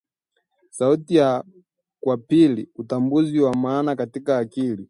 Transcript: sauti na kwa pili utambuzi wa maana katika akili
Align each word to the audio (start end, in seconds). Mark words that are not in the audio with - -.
sauti 0.69 1.15
na 1.15 1.43
kwa 1.99 2.17
pili 2.17 2.69
utambuzi 2.75 3.39
wa 3.39 3.55
maana 3.55 3.95
katika 3.95 4.37
akili 4.37 4.77